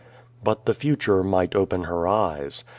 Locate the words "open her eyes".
1.55-2.63